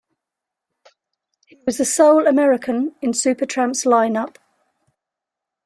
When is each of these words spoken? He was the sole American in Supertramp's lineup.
He 1.45 1.59
was 1.63 1.77
the 1.77 1.85
sole 1.85 2.25
American 2.25 2.95
in 3.03 3.11
Supertramp's 3.11 3.83
lineup. 3.85 4.37